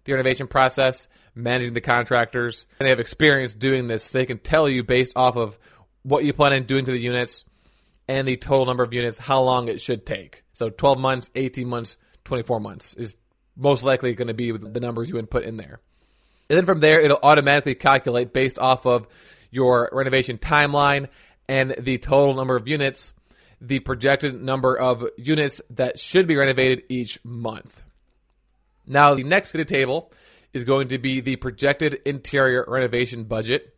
the 0.05 0.13
renovation 0.13 0.47
process, 0.47 1.09
managing 1.35 1.75
the 1.75 1.81
contractors, 1.81 2.67
and 2.79 2.87
they 2.87 2.91
have 2.91 3.01
experience 3.01 3.55
doing 3.55 3.87
this. 3.87 4.09
They 4.09 4.27
can 4.27 4.39
tell 4.39 4.69
you 4.69 4.83
based 4.83 5.13
off 5.17 5.37
of 5.37 5.59
what 6.03 6.25
you 6.25 6.33
plan 6.33 6.53
on 6.53 6.65
doing 6.65 6.85
to 6.87 6.91
the 6.91 6.99
units 6.99 7.45
and 8.11 8.27
the 8.27 8.37
total 8.37 8.67
number 8.67 8.83
of 8.83 8.93
units 8.93 9.19
how 9.19 9.41
long 9.41 9.69
it 9.69 9.81
should 9.81 10.05
take. 10.05 10.43
So 10.53 10.69
12 10.69 10.99
months, 10.99 11.31
18 11.37 11.69
months, 11.69 11.97
24 12.25 12.59
months 12.59 12.93
is 12.95 13.15
most 13.57 13.85
likely 13.85 14.15
going 14.15 14.27
to 14.27 14.35
be 14.35 14.51
the 14.51 14.81
numbers 14.81 15.09
you 15.09 15.17
input 15.17 15.45
in 15.45 15.57
there. 15.57 15.79
And 16.49 16.57
then 16.57 16.67
from 16.67 16.81
there, 16.81 17.01
it'll 17.01 17.21
automatically 17.23 17.77
calculate 17.77 18.33
based 18.33 18.59
off 18.59 18.85
of 18.85 19.07
your 19.53 19.91
renovation 19.93 20.39
timeline 20.39 21.07
and 21.49 21.71
the 21.79 21.99
total 21.99 22.35
number 22.35 22.57
of 22.57 22.67
units, 22.67 23.13
the 23.61 23.79
projected 23.79 24.35
number 24.43 24.77
of 24.77 25.07
units 25.17 25.61
that 25.71 26.01
should 26.01 26.27
be 26.27 26.35
renovated 26.35 26.83
each 26.89 27.25
month. 27.25 27.81
Now, 28.89 29.15
the 29.15 29.23
next 29.23 29.53
table 29.69 30.11
is 30.53 30.65
going 30.65 30.89
to 30.89 30.99
be 30.99 31.21
the 31.21 31.37
projected 31.37 32.01
interior 32.05 32.65
renovation 32.67 33.23
budget. 33.23 33.73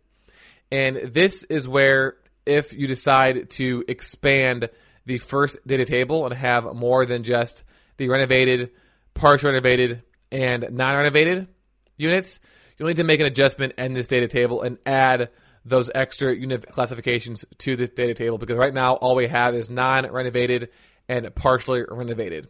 And 0.70 0.96
this 0.96 1.44
is 1.44 1.68
where, 1.68 2.16
if 2.46 2.72
you 2.72 2.86
decide 2.86 3.50
to 3.50 3.84
expand 3.88 4.68
the 5.06 5.18
first 5.18 5.58
data 5.66 5.84
table 5.84 6.24
and 6.26 6.34
have 6.34 6.64
more 6.74 7.04
than 7.06 7.22
just 7.22 7.64
the 7.96 8.08
renovated, 8.08 8.70
partial 9.14 9.50
renovated, 9.50 10.02
and 10.30 10.68
non 10.70 10.96
renovated 10.96 11.48
units, 11.96 12.40
you'll 12.76 12.88
need 12.88 12.96
to 12.96 13.04
make 13.04 13.20
an 13.20 13.26
adjustment 13.26 13.74
in 13.78 13.92
this 13.92 14.06
data 14.06 14.28
table 14.28 14.62
and 14.62 14.78
add 14.86 15.30
those 15.64 15.90
extra 15.94 16.34
unit 16.34 16.66
classifications 16.70 17.44
to 17.58 17.76
this 17.76 17.90
data 17.90 18.14
table 18.14 18.38
because 18.38 18.56
right 18.56 18.74
now 18.74 18.94
all 18.94 19.14
we 19.14 19.28
have 19.28 19.54
is 19.54 19.70
non 19.70 20.10
renovated 20.10 20.70
and 21.08 21.32
partially 21.34 21.84
renovated. 21.88 22.48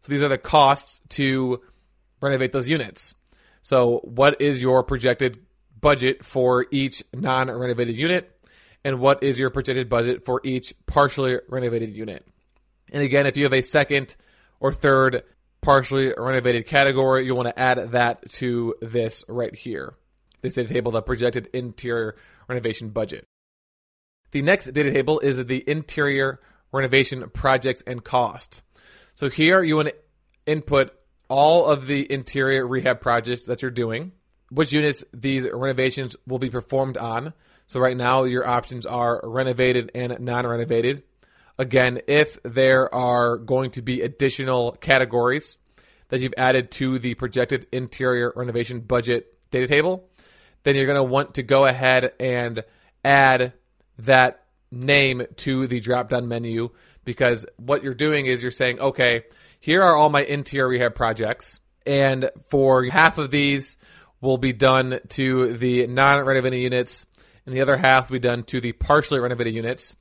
So 0.00 0.12
these 0.12 0.22
are 0.22 0.28
the 0.28 0.38
costs 0.38 1.00
to 1.10 1.60
renovate 2.20 2.52
those 2.52 2.68
units. 2.68 3.14
So, 3.62 4.00
what 4.04 4.40
is 4.40 4.62
your 4.62 4.84
projected 4.84 5.44
budget 5.80 6.24
for 6.24 6.66
each 6.70 7.02
non 7.12 7.50
renovated 7.50 7.96
unit? 7.96 8.35
And 8.86 9.00
what 9.00 9.24
is 9.24 9.36
your 9.36 9.50
projected 9.50 9.88
budget 9.88 10.24
for 10.24 10.40
each 10.44 10.72
partially 10.86 11.40
renovated 11.48 11.90
unit? 11.90 12.24
And 12.92 13.02
again, 13.02 13.26
if 13.26 13.36
you 13.36 13.42
have 13.42 13.52
a 13.52 13.60
second 13.60 14.14
or 14.60 14.72
third 14.72 15.24
partially 15.60 16.14
renovated 16.16 16.66
category, 16.66 17.26
you'll 17.26 17.36
want 17.36 17.48
to 17.48 17.58
add 17.58 17.78
that 17.90 18.30
to 18.34 18.76
this 18.80 19.24
right 19.26 19.52
here. 19.52 19.94
This 20.40 20.54
data 20.54 20.72
table, 20.72 20.92
the 20.92 21.02
projected 21.02 21.48
interior 21.52 22.14
renovation 22.46 22.90
budget. 22.90 23.26
The 24.30 24.42
next 24.42 24.66
data 24.66 24.92
table 24.92 25.18
is 25.18 25.44
the 25.44 25.68
interior 25.68 26.38
renovation 26.70 27.28
projects 27.30 27.82
and 27.88 28.04
cost. 28.04 28.62
So 29.16 29.28
here 29.28 29.64
you 29.64 29.74
want 29.74 29.88
to 29.88 29.96
input 30.46 30.92
all 31.28 31.66
of 31.66 31.88
the 31.88 32.12
interior 32.12 32.64
rehab 32.64 33.00
projects 33.00 33.46
that 33.46 33.62
you're 33.62 33.72
doing, 33.72 34.12
which 34.52 34.72
units 34.72 35.02
these 35.12 35.44
renovations 35.52 36.14
will 36.24 36.38
be 36.38 36.50
performed 36.50 36.96
on. 36.96 37.32
So 37.66 37.80
right 37.80 37.96
now 37.96 38.24
your 38.24 38.46
options 38.46 38.86
are 38.86 39.20
renovated 39.24 39.90
and 39.94 40.18
non-renovated. 40.20 41.02
Again, 41.58 42.00
if 42.06 42.42
there 42.42 42.94
are 42.94 43.38
going 43.38 43.72
to 43.72 43.82
be 43.82 44.02
additional 44.02 44.72
categories 44.72 45.58
that 46.08 46.20
you've 46.20 46.34
added 46.36 46.70
to 46.72 46.98
the 46.98 47.14
projected 47.14 47.66
interior 47.72 48.32
renovation 48.36 48.80
budget 48.80 49.32
data 49.50 49.66
table, 49.66 50.08
then 50.62 50.76
you're 50.76 50.86
going 50.86 50.96
to 50.96 51.04
want 51.04 51.34
to 51.34 51.42
go 51.42 51.64
ahead 51.64 52.12
and 52.20 52.64
add 53.04 53.54
that 53.98 54.44
name 54.70 55.22
to 55.36 55.66
the 55.66 55.80
drop 55.80 56.10
down 56.10 56.28
menu 56.28 56.70
because 57.04 57.46
what 57.56 57.82
you're 57.82 57.94
doing 57.94 58.26
is 58.26 58.42
you're 58.42 58.50
saying, 58.50 58.80
okay, 58.80 59.22
here 59.60 59.82
are 59.82 59.96
all 59.96 60.10
my 60.10 60.22
interior 60.22 60.68
rehab 60.68 60.94
projects. 60.94 61.60
And 61.86 62.30
for 62.50 62.84
half 62.84 63.18
of 63.18 63.30
these 63.30 63.76
will 64.20 64.38
be 64.38 64.52
done 64.52 64.98
to 65.10 65.54
the 65.54 65.86
non 65.86 66.24
renovated 66.24 66.60
units, 66.60 67.06
and 67.46 67.54
the 67.54 67.62
other 67.62 67.76
half 67.76 68.10
will 68.10 68.16
be 68.16 68.20
done 68.20 68.42
to 68.44 68.60
the 68.60 68.72
partially 68.72 69.20
renovated 69.20 69.54
units. 69.54 69.96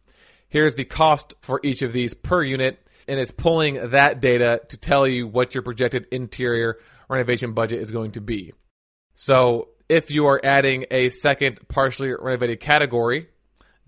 Here's 0.49 0.75
the 0.75 0.85
cost 0.85 1.35
for 1.41 1.59
each 1.63 1.81
of 1.81 1.93
these 1.93 2.13
per 2.13 2.43
unit, 2.43 2.85
and 3.07 3.19
it's 3.19 3.31
pulling 3.31 3.91
that 3.91 4.19
data 4.19 4.61
to 4.69 4.77
tell 4.77 5.07
you 5.07 5.27
what 5.27 5.55
your 5.55 5.61
projected 5.61 6.07
interior 6.11 6.77
renovation 7.07 7.53
budget 7.53 7.79
is 7.79 7.91
going 7.91 8.11
to 8.13 8.21
be. 8.21 8.53
So 9.13 9.69
if 9.87 10.11
you 10.11 10.27
are 10.27 10.41
adding 10.43 10.85
a 10.91 11.09
second 11.09 11.59
partially 11.67 12.13
renovated 12.13 12.59
category, 12.59 13.27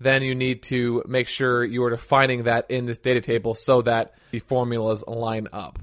then 0.00 0.22
you 0.22 0.34
need 0.34 0.62
to 0.64 1.02
make 1.06 1.28
sure 1.28 1.64
you 1.64 1.82
are 1.82 1.90
defining 1.90 2.44
that 2.44 2.70
in 2.70 2.86
this 2.86 2.98
data 2.98 3.20
table 3.20 3.54
so 3.54 3.82
that 3.82 4.14
the 4.30 4.38
formulas 4.38 5.04
line 5.06 5.48
up. 5.52 5.78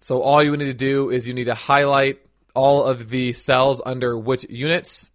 So 0.00 0.20
all 0.20 0.42
you 0.42 0.54
need 0.56 0.66
to 0.66 0.74
do 0.74 1.10
is 1.10 1.26
you 1.26 1.32
need 1.32 1.44
to 1.44 1.54
highlight 1.54 2.20
all 2.54 2.84
of 2.84 3.08
the 3.08 3.32
cells 3.32 3.80
under 3.84 4.18
which 4.18 4.44
units. 4.50 5.08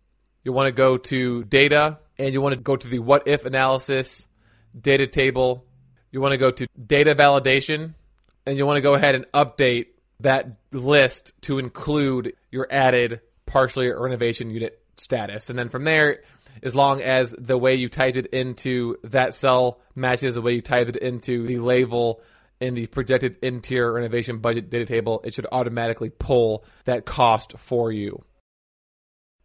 You 0.49 0.53
want 0.53 0.65
to 0.65 0.71
go 0.71 0.97
to 0.97 1.43
data 1.43 1.99
and 2.17 2.33
you 2.33 2.41
want 2.41 2.55
to 2.55 2.59
go 2.59 2.75
to 2.75 2.87
the 2.87 2.97
what 2.97 3.27
if 3.27 3.45
analysis 3.45 4.25
data 4.75 5.05
table. 5.05 5.63
You 6.09 6.21
want 6.21 6.31
to 6.31 6.39
go 6.39 6.49
to 6.49 6.65
data 6.87 7.13
validation 7.13 7.93
and 8.47 8.57
you 8.57 8.65
want 8.65 8.77
to 8.77 8.81
go 8.81 8.95
ahead 8.95 9.13
and 9.13 9.31
update 9.31 9.89
that 10.21 10.57
list 10.71 11.39
to 11.43 11.59
include 11.59 12.33
your 12.49 12.67
added 12.71 13.21
partially 13.45 13.91
renovation 13.91 14.49
unit 14.49 14.81
status. 14.97 15.51
And 15.51 15.59
then 15.59 15.69
from 15.69 15.83
there, 15.83 16.23
as 16.63 16.73
long 16.73 16.99
as 16.99 17.35
the 17.37 17.55
way 17.55 17.75
you 17.75 17.87
typed 17.87 18.17
it 18.17 18.25
into 18.33 18.97
that 19.03 19.35
cell 19.35 19.79
matches 19.93 20.33
the 20.33 20.41
way 20.41 20.53
you 20.53 20.63
typed 20.63 20.89
it 20.89 20.95
into 20.95 21.45
the 21.45 21.59
label 21.59 22.23
in 22.59 22.73
the 22.73 22.87
projected 22.87 23.37
interior 23.43 23.93
renovation 23.93 24.39
budget 24.39 24.71
data 24.71 24.85
table, 24.85 25.21
it 25.23 25.35
should 25.35 25.45
automatically 25.51 26.09
pull 26.09 26.65
that 26.85 27.05
cost 27.05 27.55
for 27.59 27.91
you. 27.91 28.23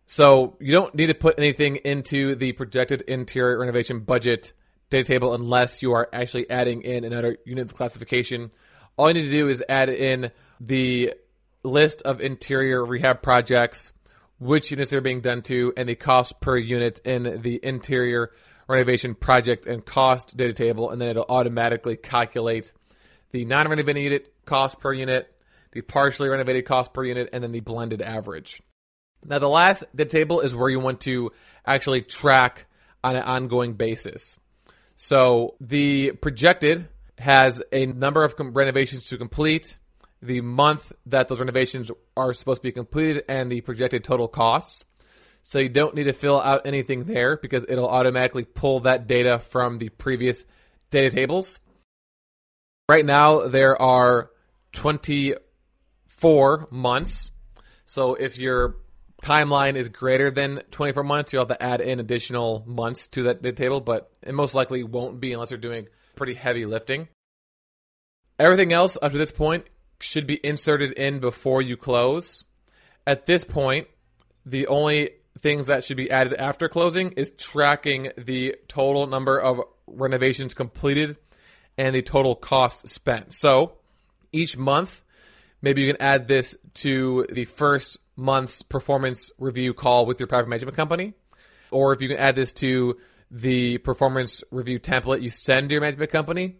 So 0.06 0.56
you 0.60 0.72
don't 0.72 0.94
need 0.94 1.06
to 1.06 1.14
put 1.14 1.38
anything 1.38 1.76
into 1.76 2.34
the 2.34 2.52
projected 2.52 3.02
interior 3.02 3.58
renovation 3.58 4.00
budget 4.00 4.52
data 4.90 5.06
table 5.06 5.34
unless 5.34 5.82
you 5.82 5.92
are 5.92 6.08
actually 6.12 6.48
adding 6.50 6.82
in 6.82 7.04
another 7.04 7.38
unit 7.44 7.72
classification. 7.74 8.50
All 8.96 9.08
you 9.08 9.14
need 9.14 9.24
to 9.24 9.30
do 9.30 9.48
is 9.48 9.64
add 9.68 9.88
in 9.88 10.30
the 10.60 11.14
list 11.62 12.02
of 12.02 12.20
interior 12.20 12.84
rehab 12.84 13.22
projects 13.22 13.92
which 14.38 14.70
units 14.70 14.92
are 14.92 15.00
being 15.00 15.20
done 15.20 15.42
to, 15.42 15.72
and 15.76 15.88
the 15.88 15.94
cost 15.94 16.40
per 16.40 16.56
unit 16.56 17.00
in 17.04 17.40
the 17.42 17.60
interior 17.62 18.30
renovation 18.68 19.14
project 19.14 19.66
and 19.66 19.84
cost 19.84 20.36
data 20.36 20.52
table, 20.52 20.90
and 20.90 21.00
then 21.00 21.08
it'll 21.08 21.26
automatically 21.28 21.96
calculate 21.96 22.72
the 23.30 23.44
non 23.44 23.68
renovated 23.68 24.02
unit 24.02 24.34
cost 24.44 24.80
per 24.80 24.92
unit, 24.92 25.32
the 25.72 25.80
partially 25.80 26.28
renovated 26.28 26.64
cost 26.64 26.92
per 26.92 27.04
unit, 27.04 27.28
and 27.32 27.42
then 27.42 27.52
the 27.52 27.60
blended 27.60 28.02
average. 28.02 28.60
Now, 29.24 29.38
the 29.38 29.48
last 29.48 29.84
data 29.94 30.10
table 30.10 30.40
is 30.40 30.54
where 30.54 30.68
you 30.68 30.80
want 30.80 31.00
to 31.02 31.32
actually 31.66 32.02
track 32.02 32.66
on 33.02 33.16
an 33.16 33.22
ongoing 33.22 33.74
basis. 33.74 34.38
So 34.96 35.56
the 35.60 36.12
projected 36.12 36.88
has 37.18 37.62
a 37.72 37.86
number 37.86 38.22
of 38.24 38.34
renovations 38.38 39.06
to 39.06 39.18
complete, 39.18 39.76
the 40.22 40.40
month 40.40 40.92
that 41.06 41.28
those 41.28 41.38
renovations 41.38 41.90
are 42.16 42.32
supposed 42.32 42.62
to 42.62 42.68
be 42.68 42.72
completed 42.72 43.24
and 43.28 43.52
the 43.52 43.60
projected 43.60 44.04
total 44.04 44.28
costs. 44.28 44.84
So 45.42 45.58
you 45.58 45.68
don't 45.68 45.94
need 45.94 46.04
to 46.04 46.14
fill 46.14 46.40
out 46.40 46.66
anything 46.66 47.04
there 47.04 47.36
because 47.36 47.66
it'll 47.68 47.88
automatically 47.88 48.44
pull 48.44 48.80
that 48.80 49.06
data 49.06 49.38
from 49.38 49.76
the 49.78 49.90
previous 49.90 50.46
data 50.90 51.14
tables. 51.14 51.60
Right 52.88 53.04
now, 53.04 53.46
there 53.48 53.80
are 53.80 54.30
24 54.72 56.68
months. 56.70 57.30
So 57.84 58.14
if 58.14 58.38
your 58.38 58.76
timeline 59.24 59.74
is 59.74 59.88
greater 59.88 60.30
than 60.30 60.60
24 60.70 61.02
months, 61.02 61.32
you'll 61.32 61.46
have 61.46 61.56
to 61.56 61.62
add 61.62 61.80
in 61.80 61.98
additional 61.98 62.62
months 62.66 63.06
to 63.08 63.24
that 63.24 63.42
data 63.42 63.56
table, 63.56 63.80
but 63.80 64.10
it 64.22 64.34
most 64.34 64.54
likely 64.54 64.82
won't 64.84 65.18
be 65.18 65.32
unless 65.32 65.50
you're 65.50 65.58
doing 65.58 65.88
pretty 66.14 66.34
heavy 66.34 66.66
lifting. 66.66 67.08
Everything 68.38 68.72
else 68.72 68.98
up 69.00 69.12
to 69.12 69.18
this 69.18 69.32
point 69.32 69.64
should 70.00 70.26
be 70.26 70.44
inserted 70.44 70.92
in 70.92 71.20
before 71.20 71.62
you 71.62 71.76
close. 71.76 72.44
At 73.06 73.24
this 73.24 73.44
point, 73.44 73.88
the 74.44 74.66
only 74.66 75.10
things 75.38 75.68
that 75.68 75.84
should 75.84 75.96
be 75.96 76.10
added 76.10 76.34
after 76.34 76.68
closing 76.68 77.12
is 77.12 77.30
tracking 77.38 78.10
the 78.18 78.56
total 78.68 79.06
number 79.06 79.38
of 79.38 79.62
renovations 79.86 80.52
completed 80.52 81.16
and 81.78 81.94
the 81.94 82.02
total 82.02 82.34
cost 82.34 82.88
spent. 82.88 83.32
So 83.32 83.78
each 84.32 84.56
month, 84.56 85.02
maybe 85.62 85.82
you 85.82 85.92
can 85.92 86.02
add 86.02 86.28
this 86.28 86.56
to 86.74 87.26
the 87.30 87.46
first 87.46 87.98
month's 88.16 88.62
performance 88.62 89.32
review 89.38 89.74
call 89.74 90.06
with 90.06 90.20
your 90.20 90.26
private 90.26 90.48
management 90.48 90.76
company. 90.76 91.14
Or 91.70 91.92
if 91.92 92.02
you 92.02 92.08
can 92.08 92.18
add 92.18 92.36
this 92.36 92.52
to 92.54 92.98
the 93.30 93.78
performance 93.78 94.44
review 94.50 94.78
template 94.78 95.22
you 95.22 95.30
send 95.30 95.68
to 95.68 95.74
your 95.74 95.80
management 95.80 96.10
company, 96.10 96.56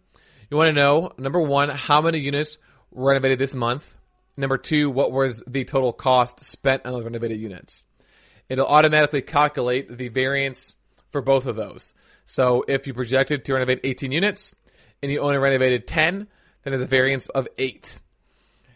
you 0.51 0.57
want 0.57 0.69
to 0.69 0.73
know 0.73 1.13
number 1.19 1.41
one, 1.41 1.69
how 1.69 2.01
many 2.01 2.19
units 2.19 2.59
renovated 2.91 3.39
this 3.39 3.55
month? 3.55 3.95
Number 4.37 4.59
two, 4.59 4.91
what 4.91 5.13
was 5.13 5.43
the 5.47 5.65
total 5.65 5.93
cost 5.93 6.43
spent 6.43 6.85
on 6.85 6.93
those 6.93 7.05
renovated 7.05 7.39
units? 7.39 7.85
It'll 8.49 8.67
automatically 8.67 9.23
calculate 9.23 9.89
the 9.89 10.09
variance 10.09 10.75
for 11.11 11.23
both 11.23 11.47
of 11.47 11.57
those. 11.57 11.95
So 12.27 12.65
if 12.67 12.87
you 12.87 12.95
projected 12.95 13.45
to 13.45 13.55
renovate 13.55 13.81
18 13.85 14.11
units 14.11 14.55
and 15.03 15.13
you 15.13 15.21
only 15.21 15.39
renovated 15.39 15.87
10, 15.87 16.19
then 16.19 16.27
there's 16.65 16.83
a 16.83 16.87
variance 16.87 17.29
of 17.29 17.47
8. 17.57 18.01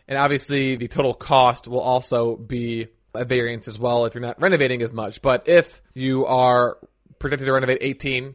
And 0.09 0.17
obviously, 0.17 0.77
the 0.77 0.89
total 0.89 1.13
cost 1.13 1.69
will 1.69 1.81
also 1.81 2.37
be 2.37 2.89
a 3.15 3.25
variance 3.25 3.69
as 3.69 3.79
well 3.79 4.07
if 4.07 4.15
you're 4.15 4.23
not 4.23 4.41
renovating 4.41 4.83
as 4.83 4.93
much. 4.93 5.21
But 5.21 5.49
if 5.49 5.83
you 5.95 6.25
are 6.27 6.79
projected 7.19 7.47
to 7.47 7.53
renovate 7.53 7.79
18 7.81 8.35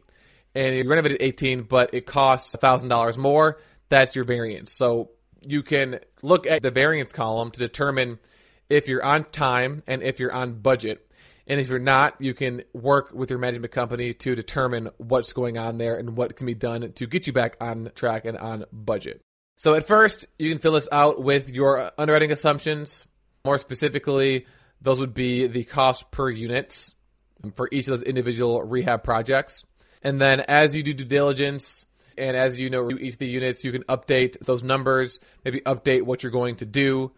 and 0.54 0.76
you 0.76 0.88
renovated 0.88 1.18
18, 1.20 1.62
but 1.62 1.92
it 1.92 2.06
costs 2.06 2.54
$1,000 2.54 3.18
more, 3.18 3.58
that's 3.88 4.14
your 4.14 4.24
variance. 4.24 4.72
So 4.72 5.10
you 5.46 5.62
can 5.62 5.98
look 6.22 6.46
at 6.46 6.62
the 6.62 6.70
variance 6.70 7.12
column 7.12 7.50
to 7.50 7.58
determine 7.58 8.18
if 8.68 8.88
you're 8.88 9.04
on 9.04 9.24
time 9.24 9.82
and 9.86 10.02
if 10.02 10.20
you're 10.20 10.32
on 10.32 10.60
budget. 10.60 11.06
And 11.46 11.60
if 11.60 11.68
you're 11.68 11.78
not, 11.78 12.20
you 12.20 12.32
can 12.32 12.62
work 12.72 13.12
with 13.12 13.28
your 13.28 13.38
management 13.38 13.72
company 13.72 14.14
to 14.14 14.34
determine 14.34 14.88
what's 14.96 15.32
going 15.34 15.58
on 15.58 15.76
there 15.76 15.96
and 15.96 16.16
what 16.16 16.36
can 16.36 16.46
be 16.46 16.54
done 16.54 16.92
to 16.92 17.06
get 17.06 17.26
you 17.26 17.34
back 17.34 17.56
on 17.60 17.90
track 17.94 18.24
and 18.24 18.38
on 18.38 18.64
budget. 18.72 19.20
So 19.56 19.74
at 19.74 19.86
first, 19.86 20.26
you 20.38 20.50
can 20.50 20.58
fill 20.58 20.72
this 20.72 20.88
out 20.90 21.22
with 21.22 21.50
your 21.50 21.92
underwriting 21.96 22.32
assumptions. 22.32 23.06
More 23.44 23.58
specifically, 23.58 24.46
those 24.80 24.98
would 25.00 25.14
be 25.14 25.46
the 25.46 25.64
cost 25.64 26.10
per 26.10 26.28
units 26.28 26.94
for 27.54 27.68
each 27.70 27.86
of 27.86 27.98
those 27.98 28.02
individual 28.02 28.62
rehab 28.62 29.02
projects. 29.04 29.64
And 30.02 30.20
then 30.20 30.40
as 30.40 30.74
you 30.74 30.82
do 30.82 30.92
due 30.92 31.04
diligence 31.04 31.86
and 32.18 32.36
as 32.36 32.60
you 32.60 32.70
know 32.70 32.90
each 32.90 33.14
of 33.14 33.18
the 33.18 33.26
units, 33.26 33.64
you 33.64 33.72
can 33.72 33.84
update 33.84 34.38
those 34.40 34.62
numbers, 34.62 35.20
maybe 35.44 35.60
update 35.60 36.02
what 36.02 36.22
you're 36.22 36.32
going 36.32 36.56
to 36.56 36.66
do. 36.66 37.12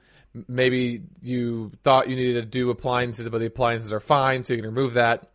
Maybe 0.48 1.02
you 1.22 1.72
thought 1.82 2.08
you 2.08 2.16
needed 2.16 2.40
to 2.40 2.46
do 2.46 2.70
appliances, 2.70 3.28
but 3.28 3.38
the 3.38 3.46
appliances 3.46 3.92
are 3.92 4.00
fine, 4.00 4.44
so 4.44 4.52
you 4.52 4.60
can 4.60 4.70
remove 4.74 4.94
that. 4.94 5.30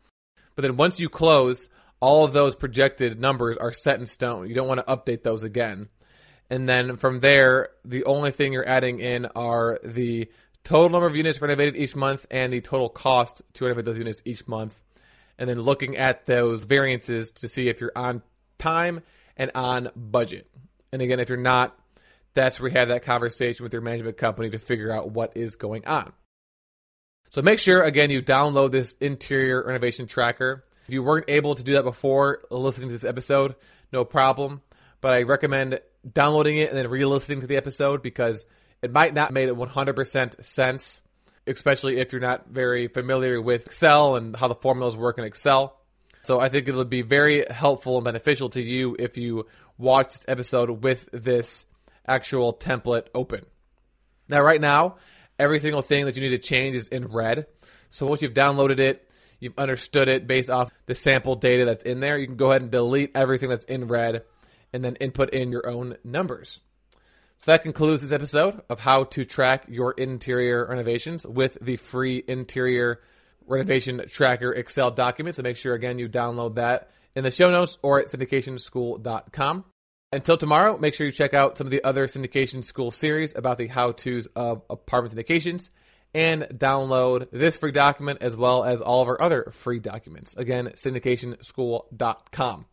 But 0.55 0.61
then 0.61 0.77
once 0.77 0.99
you 0.99 1.09
close, 1.09 1.69
all 1.99 2.23
of 2.25 2.33
those 2.33 2.55
projected 2.55 3.19
numbers 3.19 3.57
are 3.57 3.71
set 3.71 3.99
in 3.99 4.05
stone. 4.05 4.47
You 4.47 4.55
don't 4.55 4.67
want 4.67 4.85
to 4.85 4.95
update 4.95 5.23
those 5.23 5.43
again. 5.43 5.89
And 6.51 6.67
then 6.67 6.97
from 6.97 7.21
there, 7.21 7.69
the 7.85 8.03
only 8.03 8.31
thing 8.31 8.51
you're 8.51 8.67
adding 8.67 8.99
in 8.99 9.25
are 9.25 9.79
the 9.85 10.29
total 10.65 10.89
number 10.89 11.07
of 11.07 11.15
units 11.15 11.41
renovated 11.41 11.77
each 11.77 11.95
month 11.95 12.25
and 12.29 12.51
the 12.51 12.59
total 12.59 12.89
cost 12.89 13.41
to 13.53 13.63
renovate 13.63 13.85
those 13.85 13.97
units 13.97 14.21
each 14.25 14.45
month. 14.49 14.83
And 15.39 15.49
then 15.49 15.61
looking 15.61 15.95
at 15.95 16.25
those 16.25 16.65
variances 16.65 17.31
to 17.31 17.47
see 17.47 17.69
if 17.69 17.79
you're 17.79 17.93
on 17.95 18.21
time 18.59 19.01
and 19.37 19.51
on 19.55 19.91
budget. 19.95 20.45
And 20.91 21.01
again, 21.01 21.21
if 21.21 21.29
you're 21.29 21.37
not, 21.37 21.73
that's 22.33 22.59
where 22.59 22.69
we 22.69 22.77
have 22.77 22.89
that 22.89 23.03
conversation 23.03 23.63
with 23.63 23.71
your 23.71 23.81
management 23.81 24.17
company 24.17 24.49
to 24.49 24.59
figure 24.59 24.91
out 24.91 25.09
what 25.09 25.37
is 25.37 25.55
going 25.55 25.87
on. 25.87 26.11
So 27.29 27.41
make 27.41 27.59
sure, 27.59 27.81
again, 27.81 28.09
you 28.09 28.21
download 28.21 28.71
this 28.71 28.91
interior 28.99 29.63
renovation 29.65 30.05
tracker. 30.05 30.65
If 30.85 30.93
you 30.93 31.01
weren't 31.01 31.29
able 31.29 31.55
to 31.55 31.63
do 31.63 31.73
that 31.73 31.83
before 31.83 32.41
listening 32.51 32.89
to 32.89 32.93
this 32.93 33.05
episode, 33.05 33.55
no 33.93 34.03
problem. 34.03 34.61
But 34.99 35.13
I 35.13 35.23
recommend 35.23 35.79
downloading 36.09 36.57
it 36.57 36.69
and 36.69 36.77
then 36.77 36.89
re-listening 36.89 37.41
to 37.41 37.47
the 37.47 37.57
episode 37.57 38.01
because 38.01 38.45
it 38.81 38.91
might 38.91 39.13
not 39.13 39.31
make 39.31 39.47
it 39.47 39.55
100% 39.55 40.43
sense, 40.43 41.01
especially 41.45 41.97
if 41.97 42.11
you're 42.11 42.21
not 42.21 42.47
very 42.47 42.87
familiar 42.87 43.41
with 43.41 43.67
Excel 43.67 44.15
and 44.15 44.35
how 44.35 44.47
the 44.47 44.55
formulas 44.55 44.95
work 44.95 45.17
in 45.17 45.23
Excel. 45.23 45.77
So 46.23 46.39
I 46.39 46.49
think 46.49 46.67
it'll 46.67 46.85
be 46.85 47.01
very 47.01 47.45
helpful 47.49 47.97
and 47.97 48.05
beneficial 48.05 48.49
to 48.49 48.61
you 48.61 48.95
if 48.99 49.17
you 49.17 49.47
watch 49.77 50.13
this 50.13 50.25
episode 50.27 50.83
with 50.83 51.09
this 51.11 51.65
actual 52.07 52.53
template 52.53 53.07
open. 53.13 53.45
Now, 54.27 54.41
right 54.41 54.61
now, 54.61 54.95
every 55.37 55.59
single 55.59 55.81
thing 55.81 56.05
that 56.05 56.15
you 56.15 56.21
need 56.21 56.29
to 56.29 56.37
change 56.37 56.75
is 56.75 56.87
in 56.87 57.05
red. 57.07 57.47
So 57.89 58.05
once 58.05 58.21
you've 58.21 58.33
downloaded 58.33 58.79
it, 58.79 59.09
you've 59.39 59.57
understood 59.57 60.07
it 60.07 60.27
based 60.27 60.49
off 60.49 60.71
the 60.85 60.95
sample 60.95 61.35
data 61.35 61.65
that's 61.65 61.83
in 61.83 61.99
there, 61.99 62.17
you 62.17 62.27
can 62.27 62.37
go 62.37 62.51
ahead 62.51 62.61
and 62.61 62.71
delete 62.71 63.11
everything 63.15 63.49
that's 63.49 63.65
in 63.65 63.87
red 63.87 64.23
and 64.73 64.83
then 64.83 64.95
input 64.95 65.29
in 65.31 65.51
your 65.51 65.67
own 65.67 65.97
numbers. 66.03 66.59
So 67.37 67.51
that 67.51 67.63
concludes 67.63 68.01
this 68.03 68.11
episode 68.11 68.61
of 68.69 68.79
how 68.79 69.05
to 69.05 69.25
track 69.25 69.65
your 69.67 69.93
interior 69.93 70.67
renovations 70.67 71.25
with 71.25 71.57
the 71.59 71.77
free 71.77 72.23
interior 72.27 73.01
renovation 73.47 74.03
tracker 74.07 74.51
Excel 74.51 74.91
document. 74.91 75.35
So 75.35 75.41
make 75.41 75.57
sure, 75.57 75.73
again, 75.73 75.97
you 75.97 76.07
download 76.07 76.55
that 76.55 76.91
in 77.15 77.23
the 77.23 77.31
show 77.31 77.49
notes 77.49 77.77
or 77.81 77.99
at 77.99 78.07
syndicationschool.com. 78.07 79.65
Until 80.13 80.37
tomorrow, 80.37 80.77
make 80.77 80.93
sure 80.93 81.05
you 81.05 81.11
check 81.11 81.33
out 81.33 81.57
some 81.57 81.67
of 81.67 81.71
the 81.71 81.83
other 81.83 82.05
syndication 82.05 82.63
school 82.63 82.91
series 82.91 83.35
about 83.35 83.57
the 83.57 83.67
how 83.67 83.91
to's 83.93 84.27
of 84.35 84.61
apartment 84.69 85.15
syndications 85.15 85.69
and 86.13 86.43
download 86.43 87.29
this 87.31 87.57
free 87.57 87.71
document 87.71 88.21
as 88.21 88.35
well 88.35 88.63
as 88.63 88.81
all 88.81 89.01
of 89.01 89.07
our 89.07 89.21
other 89.21 89.49
free 89.51 89.79
documents. 89.79 90.35
Again, 90.35 90.67
syndicationschool.com. 90.67 92.65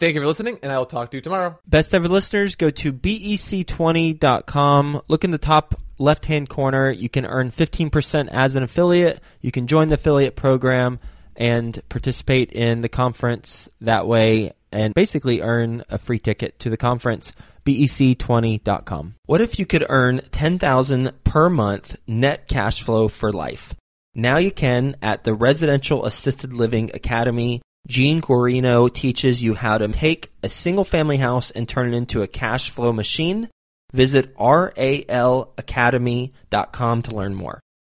Thank 0.00 0.14
you 0.14 0.20
for 0.22 0.26
listening, 0.26 0.58
and 0.62 0.72
I 0.72 0.78
will 0.78 0.86
talk 0.86 1.10
to 1.10 1.18
you 1.18 1.20
tomorrow. 1.20 1.58
Best 1.66 1.94
ever 1.94 2.08
listeners, 2.08 2.56
go 2.56 2.70
to 2.70 2.90
bec20.com. 2.90 5.02
Look 5.08 5.24
in 5.24 5.30
the 5.30 5.36
top 5.36 5.78
left 5.98 6.24
hand 6.24 6.48
corner. 6.48 6.90
You 6.90 7.10
can 7.10 7.26
earn 7.26 7.50
15% 7.50 8.28
as 8.28 8.56
an 8.56 8.62
affiliate. 8.62 9.20
You 9.42 9.52
can 9.52 9.66
join 9.66 9.88
the 9.88 9.96
affiliate 9.96 10.36
program 10.36 11.00
and 11.36 11.82
participate 11.90 12.50
in 12.50 12.80
the 12.80 12.88
conference 12.88 13.68
that 13.82 14.06
way 14.06 14.54
and 14.72 14.94
basically 14.94 15.42
earn 15.42 15.84
a 15.90 15.98
free 15.98 16.18
ticket 16.18 16.58
to 16.60 16.70
the 16.70 16.78
conference 16.78 17.32
bec20.com. 17.66 19.16
What 19.26 19.42
if 19.42 19.58
you 19.58 19.66
could 19.66 19.84
earn 19.90 20.22
10,000 20.30 21.12
per 21.24 21.50
month 21.50 21.96
net 22.06 22.48
cash 22.48 22.82
flow 22.82 23.08
for 23.08 23.32
life? 23.32 23.74
Now 24.14 24.38
you 24.38 24.50
can 24.50 24.96
at 25.02 25.24
the 25.24 25.34
Residential 25.34 26.06
Assisted 26.06 26.54
Living 26.54 26.90
Academy 26.94 27.60
Gene 27.88 28.20
Guarino 28.20 28.92
teaches 28.92 29.42
you 29.42 29.54
how 29.54 29.78
to 29.78 29.88
take 29.88 30.30
a 30.42 30.48
single 30.48 30.84
family 30.84 31.16
house 31.16 31.50
and 31.50 31.68
turn 31.68 31.92
it 31.92 31.96
into 31.96 32.22
a 32.22 32.28
cash 32.28 32.70
flow 32.70 32.92
machine. 32.92 33.48
Visit 33.92 34.36
ralacademy.com 34.36 37.02
to 37.02 37.16
learn 37.16 37.34
more. 37.34 37.60